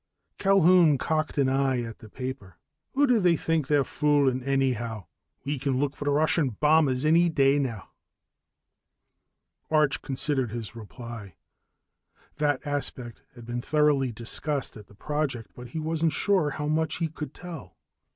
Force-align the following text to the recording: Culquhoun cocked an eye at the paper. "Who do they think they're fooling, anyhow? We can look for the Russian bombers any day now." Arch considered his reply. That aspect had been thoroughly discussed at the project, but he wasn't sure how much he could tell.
Culquhoun 0.39 0.97
cocked 0.97 1.37
an 1.37 1.47
eye 1.47 1.83
at 1.83 1.99
the 1.99 2.09
paper. 2.09 2.57
"Who 2.95 3.05
do 3.05 3.19
they 3.19 3.37
think 3.37 3.67
they're 3.67 3.83
fooling, 3.83 4.41
anyhow? 4.41 5.05
We 5.45 5.59
can 5.59 5.79
look 5.79 5.95
for 5.95 6.05
the 6.05 6.09
Russian 6.11 6.49
bombers 6.59 7.05
any 7.05 7.29
day 7.29 7.59
now." 7.59 7.91
Arch 9.69 10.01
considered 10.01 10.49
his 10.49 10.75
reply. 10.75 11.35
That 12.37 12.65
aspect 12.65 13.21
had 13.35 13.45
been 13.45 13.61
thoroughly 13.61 14.11
discussed 14.11 14.75
at 14.75 14.87
the 14.87 14.95
project, 14.95 15.51
but 15.55 15.67
he 15.67 15.79
wasn't 15.79 16.13
sure 16.13 16.49
how 16.49 16.65
much 16.65 16.95
he 16.97 17.07
could 17.07 17.35
tell. 17.35 17.77